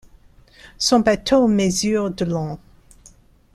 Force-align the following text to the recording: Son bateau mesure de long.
Son 0.79 1.01
bateau 1.01 1.45
mesure 1.47 2.09
de 2.09 2.25
long. 2.25 2.57